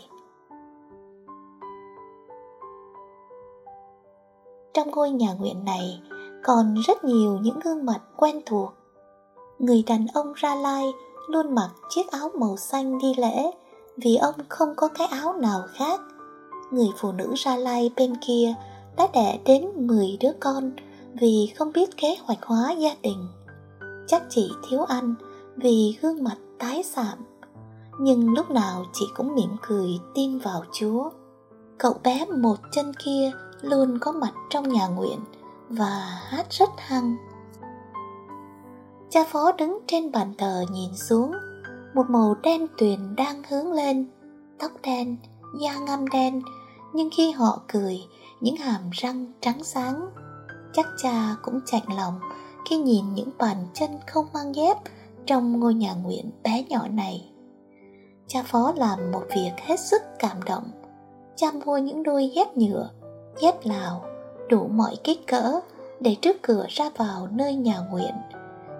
Trong 4.73 4.91
ngôi 4.91 5.11
nhà 5.11 5.33
nguyện 5.33 5.65
này 5.65 6.01
còn 6.43 6.75
rất 6.87 7.03
nhiều 7.03 7.37
những 7.41 7.59
gương 7.63 7.85
mặt 7.85 7.99
quen 8.17 8.41
thuộc. 8.45 8.73
Người 9.59 9.83
đàn 9.87 10.07
ông 10.13 10.33
ra 10.33 10.55
lai 10.55 10.85
luôn 11.27 11.55
mặc 11.55 11.69
chiếc 11.89 12.11
áo 12.11 12.29
màu 12.39 12.57
xanh 12.57 12.99
đi 12.99 13.13
lễ 13.17 13.51
vì 13.97 14.15
ông 14.15 14.35
không 14.49 14.73
có 14.75 14.87
cái 14.87 15.07
áo 15.07 15.33
nào 15.33 15.61
khác. 15.73 16.01
Người 16.71 16.89
phụ 16.97 17.11
nữ 17.11 17.33
ra 17.35 17.55
lai 17.55 17.91
bên 17.95 18.13
kia 18.27 18.55
đã 18.97 19.07
đẻ 19.13 19.39
đến 19.45 19.65
10 19.75 20.17
đứa 20.21 20.31
con 20.39 20.71
vì 21.13 21.53
không 21.57 21.71
biết 21.73 21.97
kế 21.97 22.15
hoạch 22.23 22.43
hóa 22.43 22.71
gia 22.71 22.95
đình. 23.01 23.27
Chắc 24.07 24.23
chị 24.29 24.49
thiếu 24.69 24.83
ăn 24.83 25.15
vì 25.55 25.97
gương 26.01 26.23
mặt 26.23 26.37
tái 26.59 26.83
sạm. 26.83 27.17
Nhưng 27.99 28.33
lúc 28.33 28.49
nào 28.51 28.85
chị 28.93 29.05
cũng 29.15 29.35
mỉm 29.35 29.49
cười 29.67 29.89
tin 30.13 30.39
vào 30.39 30.63
chúa. 30.73 31.09
Cậu 31.77 31.93
bé 32.03 32.25
một 32.25 32.57
chân 32.71 32.91
kia 33.05 33.31
luôn 33.61 33.99
có 33.99 34.11
mặt 34.11 34.33
trong 34.49 34.69
nhà 34.69 34.87
nguyện 34.87 35.19
và 35.69 36.21
hát 36.29 36.45
rất 36.49 36.69
hăng. 36.77 37.15
Cha 39.09 39.23
phó 39.31 39.51
đứng 39.51 39.79
trên 39.87 40.11
bàn 40.11 40.33
thờ 40.37 40.65
nhìn 40.71 40.95
xuống, 40.95 41.31
một 41.93 42.09
màu 42.09 42.35
đen 42.43 42.67
tuyền 42.77 43.15
đang 43.15 43.41
hướng 43.49 43.71
lên, 43.71 44.05
tóc 44.59 44.71
đen, 44.83 45.17
da 45.61 45.77
ngăm 45.79 46.07
đen 46.07 46.41
nhưng 46.95 47.09
khi 47.17 47.31
họ 47.31 47.61
cười, 47.67 47.99
những 48.41 48.55
hàm 48.55 48.81
răng 48.91 49.25
trắng 49.41 49.63
sáng 49.63 50.09
chắc 50.73 50.87
cha 50.97 51.35
cũng 51.41 51.59
chạnh 51.65 51.97
lòng 51.97 52.19
khi 52.69 52.77
nhìn 52.77 53.13
những 53.13 53.29
bàn 53.37 53.57
chân 53.73 53.89
không 54.07 54.25
mang 54.33 54.55
dép 54.55 54.77
trong 55.25 55.59
ngôi 55.59 55.73
nhà 55.73 55.93
nguyện 55.93 56.31
bé 56.43 56.63
nhỏ 56.69 56.87
này. 56.87 57.29
Cha 58.27 58.43
phó 58.45 58.73
làm 58.77 59.11
một 59.11 59.23
việc 59.35 59.51
hết 59.57 59.79
sức 59.79 60.01
cảm 60.19 60.37
động. 60.45 60.63
Cha 61.35 61.47
mua 61.65 61.77
những 61.77 62.03
đôi 62.03 62.31
dép 62.35 62.57
nhựa, 62.57 62.89
dép 63.41 63.55
lào, 63.63 64.05
đủ 64.49 64.67
mọi 64.67 64.95
kích 65.03 65.27
cỡ 65.27 65.59
để 65.99 66.15
trước 66.21 66.37
cửa 66.41 66.65
ra 66.69 66.89
vào 66.97 67.27
nơi 67.31 67.55
nhà 67.55 67.79
nguyện. 67.91 68.13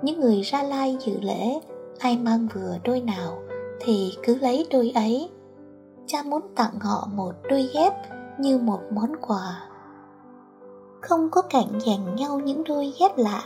Những 0.02 0.20
người 0.20 0.42
ra 0.42 0.64
lai 0.64 0.98
dự 1.06 1.20
lễ, 1.22 1.60
ai 2.00 2.18
mang 2.18 2.48
vừa 2.54 2.78
đôi 2.84 3.02
nào 3.02 3.40
thì 3.80 4.14
cứ 4.24 4.36
lấy 4.36 4.68
đôi 4.72 4.92
ấy 4.96 5.30
cha 6.08 6.24
muốn 6.24 6.42
tặng 6.56 6.80
họ 6.80 7.08
một 7.14 7.32
đôi 7.50 7.70
dép 7.74 7.94
như 8.38 8.58
một 8.58 8.80
món 8.92 9.16
quà. 9.22 9.64
Không 11.02 11.30
có 11.30 11.42
cảnh 11.42 11.80
giành 11.86 12.16
nhau 12.16 12.40
những 12.40 12.64
đôi 12.64 12.94
dép 13.00 13.18
lạ, 13.18 13.42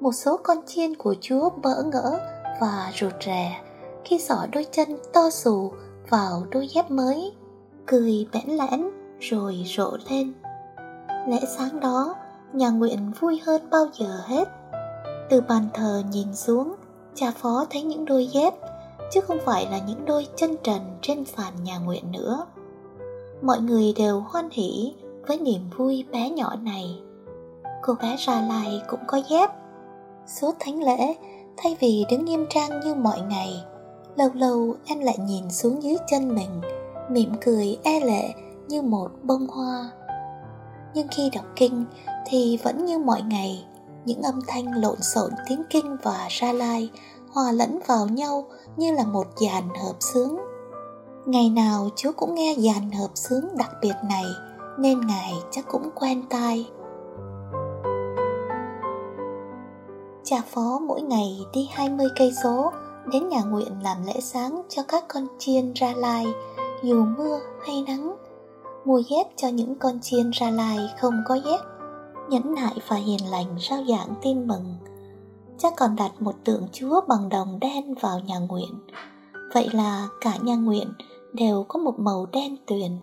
một 0.00 0.12
số 0.12 0.36
con 0.42 0.56
chiên 0.66 0.94
của 0.94 1.14
chúa 1.20 1.50
bỡ 1.50 1.82
ngỡ 1.82 2.18
và 2.60 2.92
rụt 2.94 3.12
rè 3.26 3.62
khi 4.04 4.18
xỏ 4.18 4.46
đôi 4.52 4.66
chân 4.72 4.88
to 5.12 5.30
xù 5.30 5.72
vào 6.08 6.46
đôi 6.50 6.68
dép 6.68 6.90
mới, 6.90 7.32
cười 7.86 8.26
bẽn 8.32 8.56
lẽn 8.56 8.90
rồi 9.20 9.64
rộ 9.76 9.96
lên. 10.10 10.32
Lẽ 11.28 11.40
sáng 11.56 11.80
đó, 11.80 12.14
nhà 12.52 12.70
nguyện 12.70 13.12
vui 13.20 13.40
hơn 13.46 13.70
bao 13.70 13.86
giờ 13.92 14.20
hết. 14.24 14.48
Từ 15.30 15.40
bàn 15.40 15.68
thờ 15.74 16.02
nhìn 16.10 16.34
xuống, 16.34 16.74
cha 17.14 17.30
phó 17.36 17.66
thấy 17.70 17.82
những 17.82 18.04
đôi 18.04 18.26
dép 18.26 18.54
chứ 19.12 19.20
không 19.20 19.38
phải 19.44 19.66
là 19.70 19.78
những 19.86 20.04
đôi 20.04 20.26
chân 20.36 20.56
trần 20.62 20.80
trên 21.02 21.24
sàn 21.24 21.52
nhà 21.64 21.78
nguyện 21.78 22.12
nữa. 22.12 22.46
Mọi 23.42 23.60
người 23.60 23.92
đều 23.96 24.20
hoan 24.20 24.48
hỉ 24.52 24.94
với 25.26 25.38
niềm 25.38 25.60
vui 25.76 26.04
bé 26.12 26.30
nhỏ 26.30 26.54
này. 26.62 27.00
Cô 27.82 27.94
bé 28.02 28.16
ra 28.18 28.40
lai 28.40 28.82
cũng 28.88 29.00
có 29.06 29.20
dép. 29.30 29.50
Suốt 30.26 30.54
thánh 30.60 30.82
lễ, 30.84 31.14
thay 31.56 31.76
vì 31.80 32.04
đứng 32.10 32.24
nghiêm 32.24 32.46
trang 32.50 32.80
như 32.80 32.94
mọi 32.94 33.20
ngày, 33.20 33.64
lâu 34.16 34.28
lâu 34.34 34.74
em 34.86 35.00
lại 35.00 35.18
nhìn 35.18 35.50
xuống 35.50 35.82
dưới 35.82 35.96
chân 36.10 36.34
mình, 36.34 36.60
mỉm 37.10 37.32
cười 37.40 37.78
e 37.82 38.00
lệ 38.00 38.34
như 38.68 38.82
một 38.82 39.08
bông 39.22 39.46
hoa. 39.46 39.90
Nhưng 40.94 41.08
khi 41.08 41.30
đọc 41.34 41.44
kinh 41.56 41.84
thì 42.26 42.58
vẫn 42.62 42.84
như 42.84 42.98
mọi 42.98 43.22
ngày, 43.22 43.64
những 44.04 44.22
âm 44.22 44.40
thanh 44.46 44.82
lộn 44.82 45.02
xộn 45.02 45.30
tiếng 45.48 45.62
kinh 45.70 45.96
và 46.02 46.26
ra 46.30 46.52
lai 46.52 46.90
hòa 47.32 47.52
lẫn 47.52 47.78
vào 47.86 48.06
nhau 48.06 48.44
như 48.76 48.92
là 48.92 49.04
một 49.04 49.26
dàn 49.36 49.68
hợp 49.68 49.94
sướng. 50.00 50.38
Ngày 51.26 51.50
nào 51.50 51.88
chú 51.96 52.10
cũng 52.16 52.34
nghe 52.34 52.54
dàn 52.58 52.90
hợp 52.90 53.08
sướng 53.14 53.56
đặc 53.56 53.70
biệt 53.82 53.94
này, 54.08 54.24
nên 54.78 55.06
ngài 55.06 55.32
chắc 55.50 55.64
cũng 55.68 55.90
quen 55.94 56.22
tai. 56.30 56.70
Cha 60.24 60.36
phó 60.46 60.78
mỗi 60.86 61.02
ngày 61.02 61.40
đi 61.52 61.68
20 61.72 62.06
cây 62.18 62.32
số 62.42 62.72
đến 63.06 63.28
nhà 63.28 63.42
nguyện 63.42 63.82
làm 63.82 63.96
lễ 64.06 64.20
sáng 64.20 64.62
cho 64.68 64.82
các 64.88 65.04
con 65.08 65.26
chiên 65.38 65.72
ra 65.72 65.92
lai, 65.96 66.26
dù 66.82 67.04
mưa 67.18 67.40
hay 67.66 67.84
nắng. 67.86 68.16
Mua 68.84 68.98
dép 68.98 69.26
cho 69.36 69.48
những 69.48 69.74
con 69.74 70.00
chiên 70.00 70.30
ra 70.30 70.50
lai 70.50 70.78
không 71.00 71.14
có 71.28 71.34
dép, 71.34 71.60
nhẫn 72.28 72.54
nại 72.54 72.74
và 72.88 72.96
hiền 72.96 73.30
lành 73.30 73.56
rao 73.70 73.84
giảng 73.88 74.14
tin 74.22 74.48
mừng 74.48 74.64
cha 75.62 75.68
còn 75.76 75.96
đặt 75.96 76.10
một 76.20 76.34
tượng 76.44 76.66
chúa 76.72 77.00
bằng 77.08 77.28
đồng 77.28 77.58
đen 77.60 77.94
vào 77.94 78.20
nhà 78.20 78.38
nguyện. 78.38 78.74
Vậy 79.54 79.68
là 79.72 80.08
cả 80.20 80.32
nhà 80.42 80.54
nguyện 80.54 80.92
đều 81.32 81.64
có 81.68 81.80
một 81.80 81.98
màu 81.98 82.26
đen 82.32 82.56
tuyền. 82.66 82.98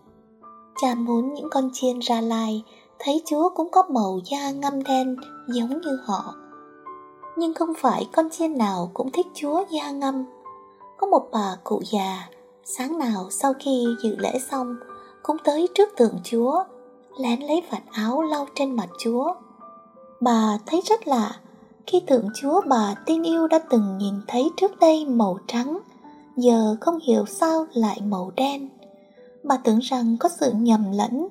Cha 0.82 0.96
muốn 0.96 1.34
những 1.34 1.50
con 1.50 1.70
chiên 1.74 2.00
ra 2.00 2.22
lai, 2.22 2.64
thấy 3.00 3.22
chúa 3.26 3.50
cũng 3.50 3.70
có 3.72 3.84
màu 3.90 4.20
da 4.32 4.52
ngăm 4.52 4.84
đen 4.84 5.16
giống 5.48 5.82
như 5.82 6.00
họ. 6.06 6.34
Nhưng 7.38 7.54
không 7.54 7.74
phải 7.78 8.08
con 8.14 8.30
chiên 8.30 8.58
nào 8.58 8.92
cũng 8.94 9.12
thích 9.12 9.28
chúa 9.34 9.64
da 9.70 9.92
ngâm 9.92 10.26
có 11.00 11.08
một 11.08 11.28
bà 11.32 11.56
cụ 11.64 11.82
già, 11.92 12.30
sáng 12.64 13.00
nào 13.00 13.28
sau 13.30 13.54
khi 13.60 13.86
dự 14.04 14.16
lễ 14.16 14.40
xong, 14.52 14.76
cũng 15.24 15.38
tới 15.44 15.68
trước 15.76 15.90
tượng 15.98 16.20
chúa, 16.24 16.64
lén 17.18 17.40
lấy 17.40 17.64
vạt 17.72 17.82
áo 17.92 18.22
lau 18.22 18.48
trên 18.56 18.76
mặt 18.76 18.90
chúa. 19.00 19.34
Bà 20.22 20.58
thấy 20.66 20.82
rất 20.86 21.08
lạ 21.08 21.40
khi 21.88 22.02
Thượng 22.08 22.28
chúa 22.36 22.62
bà 22.68 22.96
tin 23.06 23.24
yêu 23.24 23.48
đã 23.48 23.60
từng 23.70 23.98
nhìn 23.98 24.14
thấy 24.28 24.50
trước 24.58 24.80
đây 24.80 25.06
màu 25.06 25.38
trắng, 25.48 25.80
giờ 26.38 26.76
không 26.82 27.00
hiểu 27.00 27.26
sao 27.26 27.66
lại 27.74 28.02
màu 28.02 28.32
đen. 28.36 28.70
Bà 29.44 29.58
tưởng 29.58 29.80
rằng 29.80 30.18
có 30.20 30.30
sự 30.30 30.52
nhầm 30.52 30.92
lẫn. 30.92 31.28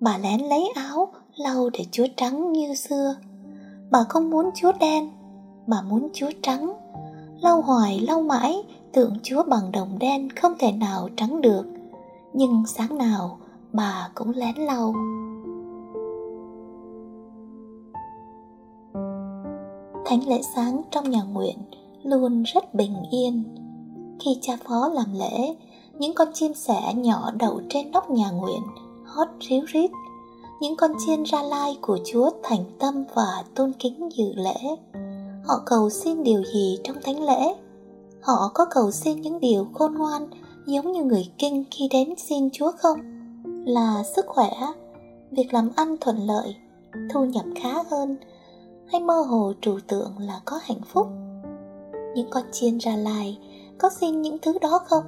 Bà 0.00 0.18
lén 0.18 0.40
lấy 0.40 0.72
áo, 0.74 1.12
lau 1.36 1.70
để 1.70 1.84
chúa 1.90 2.06
trắng 2.16 2.52
như 2.52 2.74
xưa. 2.74 3.14
Bà 3.90 4.04
không 4.08 4.30
muốn 4.30 4.50
chúa 4.54 4.72
đen, 4.80 5.10
bà 5.66 5.82
muốn 5.82 6.08
chúa 6.14 6.30
trắng. 6.42 6.72
Lau 7.40 7.62
hoài, 7.62 8.00
lau 8.00 8.22
mãi, 8.22 8.62
tượng 8.92 9.16
chúa 9.22 9.42
bằng 9.42 9.72
đồng 9.72 9.98
đen 9.98 10.30
không 10.30 10.54
thể 10.58 10.72
nào 10.72 11.08
trắng 11.16 11.40
được. 11.40 11.64
Nhưng 12.32 12.62
sáng 12.66 12.98
nào, 12.98 13.38
bà 13.72 14.10
cũng 14.14 14.32
lén 14.34 14.54
lau. 14.56 14.94
Thánh 20.10 20.28
lễ 20.28 20.40
sáng 20.54 20.82
trong 20.90 21.10
nhà 21.10 21.22
nguyện 21.22 21.58
luôn 22.02 22.42
rất 22.42 22.74
bình 22.74 22.94
yên. 23.10 23.44
Khi 24.20 24.38
cha 24.40 24.56
phó 24.64 24.88
làm 24.88 25.06
lễ, 25.18 25.54
những 25.98 26.14
con 26.14 26.28
chim 26.34 26.54
sẻ 26.54 26.94
nhỏ 26.94 27.30
đậu 27.38 27.60
trên 27.68 27.90
nóc 27.90 28.10
nhà 28.10 28.30
nguyện, 28.30 28.62
hót 29.04 29.28
ríu 29.48 29.64
rít. 29.66 29.90
Những 30.60 30.76
con 30.76 30.92
chiên 31.06 31.22
ra 31.22 31.42
lai 31.42 31.78
của 31.80 31.98
chúa 32.04 32.30
thành 32.42 32.64
tâm 32.78 33.04
và 33.14 33.44
tôn 33.54 33.72
kính 33.78 34.08
dự 34.12 34.32
lễ. 34.34 34.76
Họ 35.46 35.62
cầu 35.66 35.90
xin 35.90 36.22
điều 36.22 36.44
gì 36.44 36.78
trong 36.84 36.96
thánh 37.04 37.22
lễ? 37.22 37.54
Họ 38.22 38.50
có 38.54 38.64
cầu 38.70 38.90
xin 38.90 39.20
những 39.20 39.40
điều 39.40 39.66
khôn 39.74 39.94
ngoan, 39.94 40.28
giống 40.66 40.92
như 40.92 41.04
người 41.04 41.32
kinh 41.38 41.64
khi 41.70 41.88
đến 41.90 42.14
xin 42.16 42.50
chúa 42.52 42.72
không? 42.78 43.00
Là 43.66 44.02
sức 44.16 44.26
khỏe, 44.28 44.50
việc 45.30 45.54
làm 45.54 45.70
ăn 45.76 45.96
thuận 46.00 46.26
lợi, 46.26 46.56
thu 47.12 47.24
nhập 47.24 47.44
khá 47.62 47.74
hơn 47.90 48.16
hay 48.92 49.00
mơ 49.00 49.20
hồ 49.20 49.52
trừu 49.60 49.78
tượng 49.88 50.12
là 50.18 50.40
có 50.44 50.60
hạnh 50.62 50.80
phúc? 50.92 51.06
Những 52.14 52.30
con 52.30 52.42
chiên 52.52 52.78
ra 52.78 52.96
lai 52.96 53.38
có 53.78 53.90
xin 54.00 54.22
những 54.22 54.38
thứ 54.42 54.58
đó 54.60 54.80
không? 54.86 55.04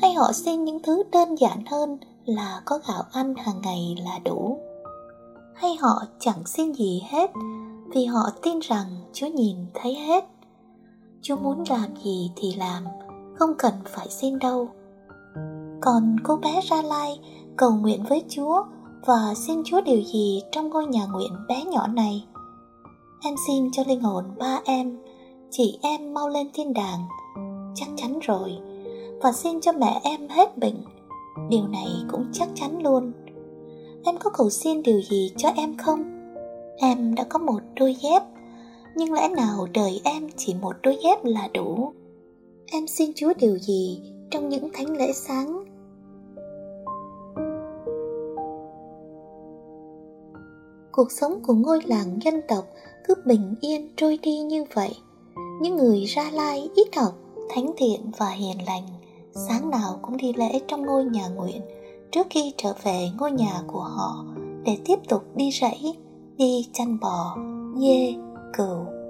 Hay 0.00 0.14
họ 0.14 0.32
xin 0.32 0.64
những 0.64 0.82
thứ 0.82 1.02
đơn 1.12 1.34
giản 1.34 1.66
hơn 1.70 1.98
là 2.24 2.62
có 2.64 2.78
gạo 2.88 3.02
ăn 3.12 3.34
hàng 3.34 3.60
ngày 3.62 3.96
là 4.04 4.18
đủ? 4.24 4.58
Hay 5.54 5.76
họ 5.76 6.02
chẳng 6.18 6.46
xin 6.46 6.72
gì 6.72 7.02
hết 7.10 7.30
vì 7.94 8.04
họ 8.04 8.30
tin 8.42 8.58
rằng 8.58 8.86
chúa 9.12 9.26
nhìn 9.26 9.56
thấy 9.74 9.94
hết? 9.94 10.24
Chúa 11.22 11.36
muốn 11.36 11.64
làm 11.70 11.96
gì 12.04 12.30
thì 12.36 12.54
làm, 12.54 12.84
không 13.34 13.54
cần 13.58 13.74
phải 13.86 14.08
xin 14.10 14.38
đâu. 14.38 14.68
Còn 15.80 16.16
cô 16.24 16.36
bé 16.36 16.60
ra 16.60 16.82
lai 16.82 17.20
cầu 17.56 17.70
nguyện 17.70 18.04
với 18.08 18.24
chúa 18.28 18.64
và 19.06 19.34
xin 19.36 19.62
chúa 19.64 19.80
điều 19.80 20.02
gì 20.02 20.42
trong 20.52 20.68
ngôi 20.68 20.86
nhà 20.86 21.06
nguyện 21.06 21.32
bé 21.48 21.64
nhỏ 21.64 21.86
này? 21.86 22.24
Em 23.24 23.34
xin 23.46 23.70
cho 23.70 23.82
linh 23.86 24.00
hồn 24.00 24.24
ba 24.38 24.60
em. 24.64 24.98
Chị 25.50 25.78
em 25.82 26.14
mau 26.14 26.28
lên 26.28 26.46
thiên 26.54 26.72
đàng. 26.72 27.00
Chắc 27.74 27.88
chắn 27.96 28.18
rồi. 28.22 28.50
Và 29.20 29.32
xin 29.32 29.60
cho 29.60 29.72
mẹ 29.72 30.00
em 30.04 30.28
hết 30.28 30.58
bệnh. 30.58 30.76
Điều 31.48 31.66
này 31.68 31.88
cũng 32.10 32.26
chắc 32.32 32.48
chắn 32.54 32.82
luôn. 32.82 33.12
Em 34.04 34.16
có 34.18 34.30
cầu 34.30 34.50
xin 34.50 34.82
điều 34.82 35.02
gì 35.02 35.32
cho 35.36 35.48
em 35.48 35.76
không? 35.76 36.02
Em 36.78 37.14
đã 37.14 37.24
có 37.24 37.38
một 37.38 37.60
đôi 37.76 37.94
dép. 38.02 38.22
Nhưng 38.96 39.12
lẽ 39.12 39.28
nào 39.28 39.66
đời 39.74 40.00
em 40.04 40.28
chỉ 40.36 40.54
một 40.54 40.76
đôi 40.82 40.98
dép 41.04 41.24
là 41.24 41.48
đủ? 41.54 41.92
Em 42.66 42.86
xin 42.86 43.10
chúa 43.16 43.32
điều 43.38 43.58
gì 43.58 44.00
trong 44.30 44.48
những 44.48 44.68
thánh 44.72 44.96
lễ 44.96 45.12
sáng? 45.12 45.64
Cuộc 50.92 51.12
sống 51.12 51.40
của 51.42 51.54
ngôi 51.54 51.80
làng 51.86 52.18
dân 52.24 52.40
tộc 52.48 52.64
cứ 53.04 53.14
bình 53.24 53.54
yên 53.60 53.88
trôi 53.96 54.18
đi 54.22 54.38
như 54.38 54.64
vậy 54.74 54.96
những 55.60 55.76
người 55.76 56.04
ra 56.04 56.30
lai 56.32 56.70
ít 56.74 56.96
học 56.96 57.12
thánh 57.50 57.72
thiện 57.76 58.00
và 58.18 58.30
hiền 58.30 58.66
lành 58.66 58.86
sáng 59.48 59.70
nào 59.70 59.98
cũng 60.02 60.16
đi 60.16 60.32
lễ 60.32 60.60
trong 60.68 60.86
ngôi 60.86 61.04
nhà 61.04 61.28
nguyện 61.28 61.60
trước 62.12 62.26
khi 62.30 62.52
trở 62.56 62.72
về 62.82 63.10
ngôi 63.18 63.32
nhà 63.32 63.62
của 63.66 63.80
họ 63.80 64.24
để 64.64 64.78
tiếp 64.84 64.98
tục 65.08 65.22
đi 65.34 65.50
rẫy 65.60 65.94
đi 66.36 66.68
chăn 66.72 66.98
bò 67.00 67.36
dê 67.76 68.14
cừu 68.52 69.02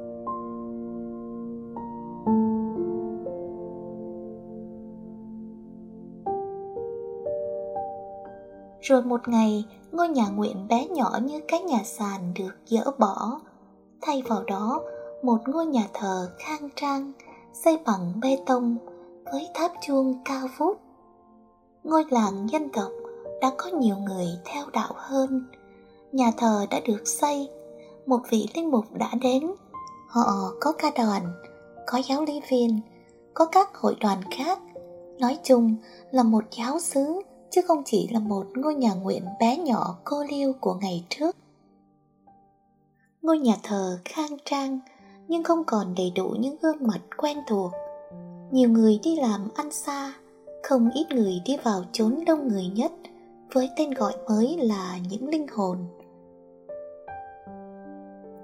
Rồi 8.83 9.03
một 9.03 9.29
ngày, 9.29 9.65
ngôi 9.93 10.09
nhà 10.09 10.29
nguyện 10.29 10.67
bé 10.69 10.87
nhỏ 10.87 11.19
như 11.23 11.41
cái 11.49 11.61
nhà 11.61 11.79
sàn 11.85 12.33
được 12.35 12.51
dỡ 12.67 12.91
bỏ. 12.99 13.41
Thay 14.03 14.23
vào 14.29 14.45
đó, 14.47 14.83
một 15.23 15.39
ngôi 15.47 15.67
nhà 15.67 15.89
thờ 15.93 16.31
khang 16.39 16.69
trang, 16.77 17.13
xây 17.53 17.79
bằng 17.87 18.13
bê 18.23 18.39
tông, 18.47 18.77
với 19.33 19.49
tháp 19.55 19.73
chuông 19.87 20.15
cao 20.25 20.49
vút. 20.59 20.81
Ngôi 21.85 22.05
làng 22.11 22.47
dân 22.53 22.69
tộc 22.69 22.91
đã 23.41 23.53
có 23.57 23.71
nhiều 23.71 23.97
người 23.97 24.27
theo 24.45 24.65
đạo 24.73 24.93
hơn. 24.97 25.45
Nhà 26.13 26.31
thờ 26.37 26.67
đã 26.71 26.81
được 26.87 27.09
xây, 27.09 27.49
một 28.07 28.21
vị 28.31 28.49
linh 28.55 28.71
mục 28.71 28.85
đã 28.93 29.11
đến. 29.21 29.53
Họ 30.09 30.53
có 30.61 30.73
ca 30.79 30.91
đoàn, 30.97 31.23
có 31.87 31.99
giáo 32.09 32.25
lý 32.25 32.41
viên, 32.51 32.81
có 33.35 33.45
các 33.45 33.77
hội 33.77 33.97
đoàn 34.01 34.19
khác. 34.39 34.59
Nói 35.19 35.39
chung 35.43 35.77
là 36.11 36.23
một 36.23 36.45
giáo 36.51 36.81
xứ 36.81 37.23
chứ 37.51 37.61
không 37.69 37.83
chỉ 37.85 38.09
là 38.13 38.19
một 38.19 38.47
ngôi 38.55 38.75
nhà 38.75 38.95
nguyện 38.95 39.25
bé 39.41 39.57
nhỏ 39.57 39.97
cô 40.05 40.25
liêu 40.31 40.53
của 40.61 40.75
ngày 40.75 41.05
trước. 41.09 41.37
Ngôi 43.23 43.39
nhà 43.39 43.55
thờ 43.63 43.99
khang 44.05 44.37
trang 44.45 44.81
nhưng 45.29 45.43
không 45.43 45.65
còn 45.65 45.95
đầy 45.97 46.13
đủ 46.15 46.29
những 46.39 46.57
gương 46.63 46.77
mặt 46.81 47.01
quen 47.17 47.39
thuộc. 47.49 47.73
Nhiều 48.51 48.69
người 48.69 49.01
đi 49.03 49.17
làm 49.17 49.49
ăn 49.55 49.73
xa, 49.73 50.13
không 50.63 50.91
ít 50.95 51.07
người 51.11 51.43
đi 51.45 51.57
vào 51.63 51.85
chốn 51.93 52.25
đông 52.27 52.49
người 52.49 52.67
nhất 52.67 52.93
với 53.53 53.71
tên 53.77 53.91
gọi 53.91 54.13
mới 54.29 54.57
là 54.57 54.99
những 55.11 55.29
linh 55.29 55.47
hồn. 55.49 55.79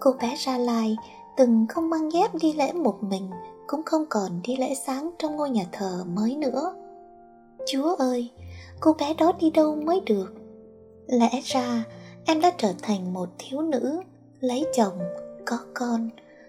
Cô 0.00 0.12
bé 0.20 0.36
Gia 0.46 0.58
Lai 0.58 0.96
từng 1.36 1.66
không 1.68 1.90
mang 1.90 2.12
dép 2.12 2.30
đi 2.40 2.52
lễ 2.52 2.72
một 2.72 3.02
mình 3.02 3.30
cũng 3.66 3.82
không 3.82 4.04
còn 4.08 4.40
đi 4.44 4.56
lễ 4.56 4.74
sáng 4.74 5.10
trong 5.18 5.36
ngôi 5.36 5.50
nhà 5.50 5.64
thờ 5.72 6.04
mới 6.06 6.36
nữa. 6.36 6.74
Chúa 7.66 7.94
ơi, 7.94 8.30
cô 8.80 8.92
bé 8.98 9.14
đó 9.14 9.32
đi 9.40 9.50
đâu 9.50 9.76
mới 9.76 10.00
được? 10.06 10.34
Lẽ 11.06 11.40
ra 11.44 11.84
em 12.24 12.40
đã 12.40 12.50
trở 12.58 12.72
thành 12.82 13.14
một 13.14 13.28
thiếu 13.38 13.60
nữ, 13.60 14.00
lấy 14.40 14.66
chồng, 14.74 14.98
có 15.46 15.58
con 15.74 16.08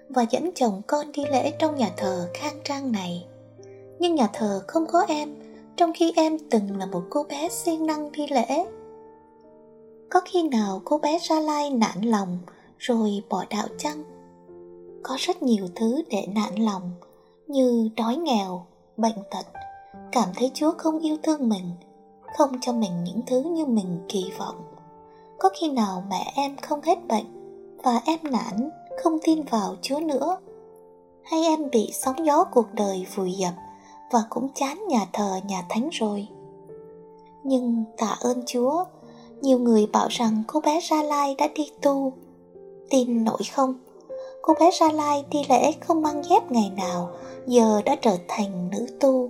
và 0.10 0.26
dẫn 0.30 0.50
chồng 0.56 0.82
con 0.88 1.12
đi 1.12 1.24
lễ 1.32 1.52
trong 1.60 1.76
nhà 1.76 1.90
thờ 1.98 2.28
khang 2.34 2.60
trang 2.64 2.92
này. 2.92 3.26
Nhưng 4.00 4.16
nhà 4.16 4.28
thờ 4.34 4.62
không 4.68 4.86
có 4.88 5.06
em, 5.08 5.36
trong 5.76 5.92
khi 5.96 6.14
em 6.16 6.38
từng 6.50 6.78
là 6.78 6.86
một 6.86 7.04
cô 7.10 7.24
bé 7.24 7.50
siêng 7.50 7.86
năng 7.86 8.12
đi 8.12 8.28
lễ. 8.28 8.66
Có 10.10 10.22
khi 10.26 10.44
nào 10.44 10.82
cô 10.86 10.98
bé 10.98 11.20
ra 11.22 11.40
lai 11.40 11.70
nản 11.70 12.02
lòng 12.02 12.38
rồi 12.78 13.24
bỏ 13.30 13.46
đạo 13.50 13.68
chăng? 13.78 14.04
Có 15.04 15.16
rất 15.20 15.44
nhiều 15.44 15.68
thứ 15.76 16.02
để 16.10 16.28
nản 16.36 16.56
lòng 16.56 16.92
như 17.48 17.90
đói 17.98 18.16
nghèo, 18.16 18.66
bệnh 18.98 19.18
tật, 19.32 19.46
cảm 20.12 20.30
thấy 20.36 20.52
Chúa 20.54 20.72
không 20.78 21.00
yêu 21.00 21.18
thương 21.24 21.50
mình, 21.50 21.72
không 22.38 22.52
cho 22.62 22.74
mình 22.74 23.04
những 23.04 23.22
thứ 23.28 23.42
như 23.42 23.66
mình 23.66 23.98
kỳ 24.10 24.32
vọng. 24.38 24.56
Có 25.38 25.50
khi 25.60 25.70
nào 25.70 26.04
mẹ 26.10 26.32
em 26.36 26.58
không 26.62 26.82
hết 26.82 27.08
bệnh 27.08 27.39
và 27.84 28.02
em 28.06 28.20
nản, 28.24 28.70
không 29.04 29.18
tin 29.24 29.44
vào 29.44 29.76
Chúa 29.82 30.00
nữa? 30.00 30.38
Hay 31.24 31.44
em 31.44 31.70
bị 31.70 31.92
sóng 31.94 32.26
gió 32.26 32.44
cuộc 32.44 32.74
đời 32.74 33.06
vùi 33.16 33.32
dập 33.32 33.54
và 34.12 34.20
cũng 34.30 34.50
chán 34.56 34.88
nhà 34.88 35.06
thờ 35.14 35.40
nhà 35.46 35.66
thánh 35.70 35.90
rồi? 35.92 36.28
Nhưng 37.44 37.84
tạ 37.98 38.18
ơn 38.22 38.44
Chúa, 38.46 38.84
nhiều 39.42 39.60
người 39.60 39.88
bảo 39.94 40.08
rằng 40.10 40.44
cô 40.48 40.60
bé 40.62 40.80
Gia 40.90 41.04
Lai 41.04 41.36
đã 41.38 41.48
đi 41.56 41.72
tu. 41.82 42.14
Tin 42.90 43.24
nổi 43.24 43.42
không? 43.56 43.74
Cô 44.42 44.54
bé 44.60 44.72
Gia 44.80 44.92
Lai 44.92 45.26
đi 45.32 45.40
lễ 45.50 45.72
không 45.72 46.02
mang 46.02 46.24
dép 46.24 46.52
ngày 46.52 46.72
nào, 46.78 47.10
giờ 47.48 47.82
đã 47.86 47.96
trở 47.96 48.18
thành 48.28 48.70
nữ 48.72 48.88
tu. 49.00 49.30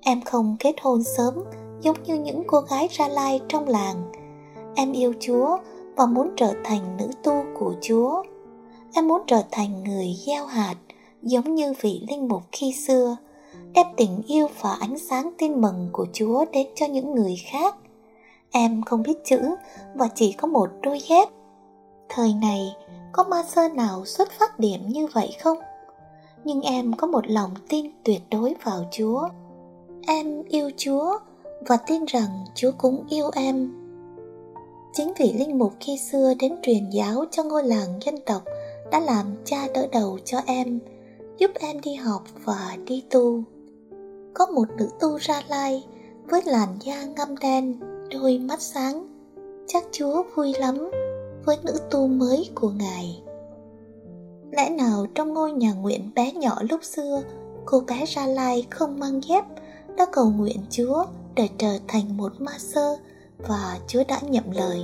Em 0.00 0.20
không 0.22 0.56
kết 0.60 0.74
hôn 0.82 1.02
sớm 1.02 1.34
giống 1.80 2.02
như 2.02 2.14
những 2.14 2.42
cô 2.46 2.60
gái 2.60 2.88
Gia 2.98 3.08
Lai 3.08 3.40
trong 3.48 3.68
làng. 3.68 4.12
Em 4.74 4.92
yêu 4.92 5.12
Chúa 5.20 5.58
và 5.96 6.06
muốn 6.06 6.30
trở 6.36 6.52
thành 6.64 6.96
nữ 6.96 7.08
tu 7.22 7.44
của 7.58 7.74
Chúa. 7.80 8.22
Em 8.92 9.08
muốn 9.08 9.22
trở 9.26 9.42
thành 9.50 9.84
người 9.84 10.14
gieo 10.26 10.46
hạt 10.46 10.74
giống 11.22 11.54
như 11.54 11.72
vị 11.80 12.02
linh 12.08 12.28
mục 12.28 12.42
khi 12.52 12.72
xưa, 12.72 13.16
đem 13.74 13.86
tình 13.96 14.22
yêu 14.26 14.48
và 14.60 14.76
ánh 14.80 14.98
sáng 14.98 15.30
tin 15.38 15.60
mừng 15.60 15.88
của 15.92 16.06
Chúa 16.12 16.44
đến 16.52 16.66
cho 16.74 16.86
những 16.86 17.14
người 17.14 17.36
khác. 17.50 17.76
Em 18.50 18.82
không 18.82 19.02
biết 19.02 19.24
chữ 19.24 19.40
và 19.94 20.08
chỉ 20.14 20.32
có 20.32 20.48
một 20.48 20.70
đôi 20.82 20.98
dép. 20.98 21.28
Thời 22.08 22.34
này, 22.34 22.76
có 23.12 23.24
ma 23.24 23.42
sơ 23.48 23.68
nào 23.68 24.04
xuất 24.04 24.30
phát 24.32 24.58
điểm 24.58 24.88
như 24.88 25.06
vậy 25.06 25.30
không? 25.40 25.58
Nhưng 26.44 26.60
em 26.60 26.92
có 26.92 27.06
một 27.06 27.30
lòng 27.30 27.50
tin 27.68 27.86
tuyệt 28.04 28.22
đối 28.30 28.54
vào 28.64 28.84
Chúa. 28.90 29.28
Em 30.06 30.42
yêu 30.48 30.70
Chúa 30.76 31.18
và 31.66 31.76
tin 31.76 32.04
rằng 32.04 32.44
Chúa 32.54 32.70
cũng 32.78 33.04
yêu 33.08 33.30
em. 33.34 33.83
Chính 34.96 35.12
vị 35.18 35.32
linh 35.32 35.58
mục 35.58 35.72
khi 35.80 35.98
xưa 35.98 36.34
đến 36.38 36.56
truyền 36.62 36.90
giáo 36.90 37.24
cho 37.30 37.42
ngôi 37.42 37.64
làng 37.64 37.98
dân 38.04 38.14
tộc 38.26 38.42
đã 38.90 39.00
làm 39.00 39.26
cha 39.44 39.68
đỡ 39.74 39.86
đầu 39.92 40.18
cho 40.24 40.38
em, 40.46 40.78
giúp 41.38 41.50
em 41.60 41.80
đi 41.80 41.94
học 41.94 42.22
và 42.44 42.76
đi 42.86 43.04
tu. 43.10 43.42
Có 44.34 44.46
một 44.46 44.64
nữ 44.78 44.88
tu 45.00 45.16
ra 45.16 45.42
lai 45.48 45.84
với 46.26 46.42
làn 46.46 46.68
da 46.80 47.04
ngăm 47.04 47.38
đen, 47.38 47.80
đôi 48.10 48.38
mắt 48.38 48.62
sáng. 48.62 49.06
Chắc 49.66 49.84
Chúa 49.92 50.22
vui 50.34 50.54
lắm 50.58 50.90
với 51.44 51.56
nữ 51.62 51.72
tu 51.90 52.06
mới 52.06 52.50
của 52.54 52.70
Ngài. 52.70 53.22
Lẽ 54.50 54.70
nào 54.70 55.06
trong 55.14 55.34
ngôi 55.34 55.52
nhà 55.52 55.72
nguyện 55.72 56.10
bé 56.14 56.32
nhỏ 56.32 56.58
lúc 56.70 56.84
xưa, 56.84 57.22
cô 57.64 57.80
bé 57.80 58.04
Ra 58.06 58.26
Lai 58.26 58.66
không 58.70 58.98
mang 58.98 59.20
dép, 59.24 59.44
đã 59.96 60.06
cầu 60.12 60.30
nguyện 60.30 60.58
Chúa 60.70 61.04
để 61.34 61.48
trở 61.58 61.78
thành 61.88 62.16
một 62.16 62.32
ma 62.38 62.52
sơ 62.58 62.96
và 63.48 63.78
Chúa 63.86 64.02
đã 64.08 64.20
nhậm 64.20 64.50
lời. 64.50 64.82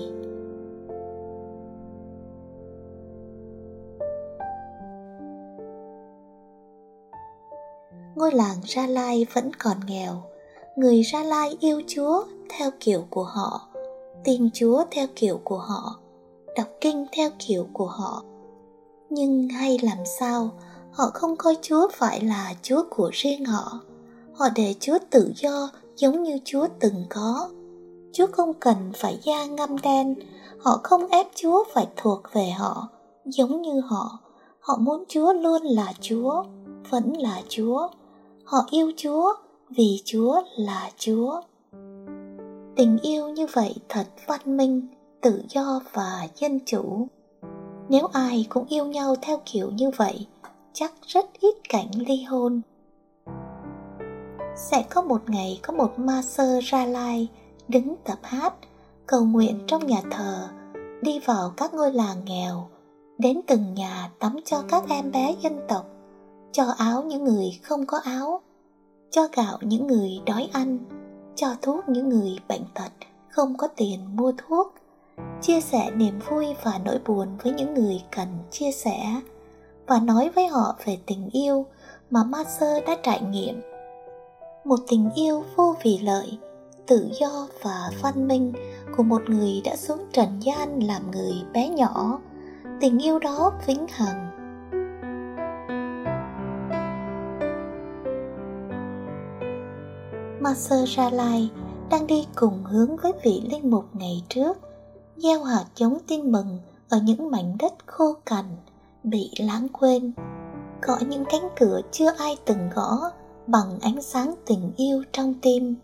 Ngôi 8.14 8.32
làng 8.32 8.56
Ra 8.64 8.86
Lai 8.86 9.26
vẫn 9.34 9.50
còn 9.58 9.76
nghèo, 9.86 10.22
người 10.76 11.02
Ra 11.02 11.22
Lai 11.22 11.56
yêu 11.60 11.82
Chúa 11.86 12.24
theo 12.48 12.70
kiểu 12.80 13.04
của 13.10 13.24
họ, 13.24 13.68
tin 14.24 14.50
Chúa 14.54 14.84
theo 14.90 15.06
kiểu 15.16 15.40
của 15.44 15.58
họ 15.58 16.00
đọc 16.56 16.68
kinh 16.80 17.06
theo 17.12 17.30
kiểu 17.38 17.68
của 17.72 17.86
họ. 17.86 18.22
Nhưng 19.10 19.48
hay 19.48 19.78
làm 19.82 19.98
sao 20.18 20.50
họ 20.90 21.10
không 21.14 21.36
coi 21.36 21.56
chúa 21.62 21.88
phải 21.92 22.20
là 22.20 22.54
chúa 22.62 22.82
của 22.90 23.10
riêng 23.12 23.44
họ. 23.44 23.80
Họ 24.34 24.48
để 24.54 24.74
chúa 24.80 24.98
tự 25.10 25.32
do 25.36 25.70
giống 25.96 26.22
như 26.22 26.38
chúa 26.44 26.66
từng 26.80 27.04
có 27.10 27.48
chúa 28.20 28.26
không 28.32 28.54
cần 28.54 28.76
phải 28.94 29.18
da 29.22 29.46
ngâm 29.46 29.76
đen. 29.82 30.14
Họ 30.58 30.80
không 30.82 31.08
ép 31.08 31.26
chúa 31.34 31.64
phải 31.74 31.86
thuộc 31.96 32.22
về 32.32 32.50
họ, 32.50 32.88
giống 33.24 33.62
như 33.62 33.80
họ. 33.80 34.18
Họ 34.60 34.76
muốn 34.80 35.04
chúa 35.08 35.32
luôn 35.32 35.62
là 35.62 35.92
chúa, 36.00 36.44
vẫn 36.90 37.12
là 37.12 37.42
chúa. 37.48 37.88
Họ 38.44 38.58
yêu 38.70 38.92
chúa 38.96 39.32
vì 39.68 40.02
chúa 40.04 40.42
là 40.56 40.90
chúa. 40.96 41.40
Tình 42.76 42.98
yêu 43.02 43.28
như 43.28 43.46
vậy 43.52 43.74
thật 43.88 44.06
văn 44.26 44.56
minh, 44.56 44.86
tự 45.20 45.42
do 45.48 45.80
và 45.92 46.28
dân 46.36 46.58
chủ. 46.66 47.06
Nếu 47.88 48.06
ai 48.12 48.46
cũng 48.48 48.66
yêu 48.68 48.84
nhau 48.84 49.14
theo 49.22 49.38
kiểu 49.44 49.70
như 49.70 49.90
vậy, 49.96 50.26
chắc 50.72 50.92
rất 51.06 51.26
ít 51.40 51.54
cảnh 51.68 51.90
ly 52.06 52.22
hôn. 52.22 52.60
Sẽ 54.56 54.84
có 54.90 55.02
một 55.02 55.30
ngày 55.30 55.60
có 55.62 55.72
một 55.72 55.98
ma 55.98 56.22
sơ 56.22 56.60
ra 56.62 56.84
lai 56.86 57.28
đứng 57.70 57.94
tập 58.04 58.18
hát 58.22 58.54
cầu 59.06 59.24
nguyện 59.24 59.60
trong 59.66 59.86
nhà 59.86 60.00
thờ 60.10 60.48
đi 61.02 61.20
vào 61.24 61.52
các 61.56 61.74
ngôi 61.74 61.92
làng 61.92 62.24
nghèo 62.24 62.68
đến 63.18 63.40
từng 63.46 63.74
nhà 63.74 64.10
tắm 64.18 64.36
cho 64.44 64.62
các 64.68 64.84
em 64.88 65.12
bé 65.12 65.34
dân 65.40 65.60
tộc 65.68 65.86
cho 66.52 66.64
áo 66.78 67.02
những 67.02 67.24
người 67.24 67.58
không 67.62 67.86
có 67.86 67.98
áo 67.98 68.40
cho 69.10 69.28
gạo 69.36 69.58
những 69.60 69.86
người 69.86 70.20
đói 70.26 70.48
ăn 70.52 70.78
cho 71.36 71.48
thuốc 71.62 71.88
những 71.88 72.08
người 72.08 72.38
bệnh 72.48 72.64
tật 72.74 72.92
không 73.28 73.56
có 73.56 73.68
tiền 73.76 74.16
mua 74.16 74.32
thuốc 74.38 74.74
chia 75.42 75.60
sẻ 75.60 75.90
niềm 75.96 76.18
vui 76.28 76.46
và 76.62 76.80
nỗi 76.84 76.98
buồn 77.06 77.28
với 77.42 77.52
những 77.52 77.74
người 77.74 78.02
cần 78.16 78.28
chia 78.50 78.72
sẻ 78.72 79.20
và 79.86 80.00
nói 80.00 80.30
với 80.34 80.46
họ 80.46 80.76
về 80.84 80.98
tình 81.06 81.28
yêu 81.32 81.66
mà 82.10 82.24
Master 82.24 82.84
đã 82.86 82.96
trải 83.02 83.20
nghiệm. 83.20 83.60
Một 84.64 84.78
tình 84.88 85.10
yêu 85.14 85.44
vô 85.56 85.76
vì 85.82 85.98
lợi, 85.98 86.38
tự 86.90 87.08
do 87.20 87.48
và 87.62 87.90
văn 88.02 88.28
minh 88.28 88.52
của 88.96 89.02
một 89.02 89.22
người 89.28 89.62
đã 89.64 89.76
xuống 89.76 90.04
trần 90.12 90.28
gian 90.40 90.82
làm 90.82 91.10
người 91.10 91.32
bé 91.52 91.68
nhỏ. 91.68 92.20
Tình 92.80 92.98
yêu 92.98 93.18
đó 93.18 93.52
vĩnh 93.66 93.86
hằng. 93.88 94.30
Master 100.40 100.98
Jalai 100.98 101.48
đang 101.90 102.06
đi 102.06 102.26
cùng 102.34 102.64
hướng 102.64 102.96
với 102.96 103.12
vị 103.24 103.42
linh 103.50 103.70
mục 103.70 103.84
ngày 103.92 104.22
trước, 104.28 104.58
gieo 105.16 105.44
hạt 105.44 105.64
giống 105.76 105.98
tin 106.08 106.32
mừng 106.32 106.58
ở 106.88 106.98
những 107.02 107.30
mảnh 107.30 107.56
đất 107.58 107.72
khô 107.86 108.14
cằn, 108.26 108.44
bị 109.02 109.30
lãng 109.38 109.68
quên 109.68 110.12
gõ 110.82 110.98
những 111.08 111.24
cánh 111.24 111.48
cửa 111.60 111.80
chưa 111.92 112.10
ai 112.18 112.36
từng 112.44 112.70
gõ 112.74 113.10
bằng 113.46 113.78
ánh 113.80 114.02
sáng 114.02 114.34
tình 114.46 114.72
yêu 114.76 115.02
trong 115.12 115.34
tim 115.42 115.76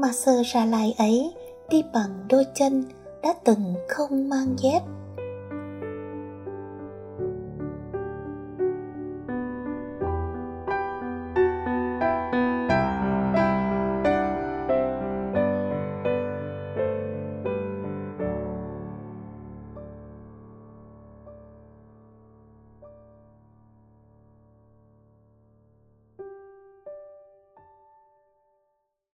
mà 0.00 0.12
ra 0.42 0.64
lai 0.64 0.94
ấy 0.98 1.34
đi 1.68 1.82
bằng 1.92 2.26
đôi 2.28 2.46
chân 2.54 2.84
đã 3.22 3.34
từng 3.44 3.74
không 3.88 4.28
mang 4.28 4.54
dép. 4.58 4.82